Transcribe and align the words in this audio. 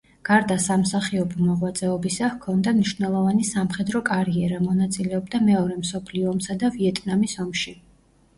გარდა 0.27 0.55
სამსახიობო 0.61 1.43
მოღვაწეობისა, 1.49 2.29
ჰქონდა 2.31 2.73
მნიშვნელოვანი 2.77 3.45
სამხედრო 3.51 4.01
კარიერა, 4.09 4.63
მონაწილეობდა 4.69 5.43
მეორე 5.51 5.77
მსოფლიო 5.85 6.33
ომსა 6.33 6.59
და 6.65 6.73
ვიეტნამის 6.81 7.39
ომში. 7.47 7.77